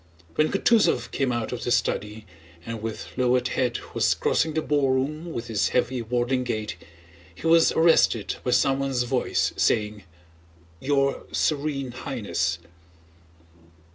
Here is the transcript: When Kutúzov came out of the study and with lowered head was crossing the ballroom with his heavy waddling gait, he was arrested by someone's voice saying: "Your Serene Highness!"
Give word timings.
When 0.33 0.49
Kutúzov 0.49 1.11
came 1.11 1.31
out 1.31 1.51
of 1.51 1.63
the 1.63 1.69
study 1.69 2.25
and 2.65 2.81
with 2.81 3.09
lowered 3.17 3.49
head 3.49 3.77
was 3.93 4.15
crossing 4.15 4.55
the 4.55 4.63
ballroom 4.63 5.31
with 5.31 5.45
his 5.45 5.67
heavy 5.69 6.01
waddling 6.01 6.43
gait, 6.43 6.75
he 7.35 7.45
was 7.45 7.71
arrested 7.73 8.37
by 8.43 8.49
someone's 8.49 9.03
voice 9.03 9.53
saying: 9.57 10.05
"Your 10.79 11.27
Serene 11.31 11.91
Highness!" 11.91 12.57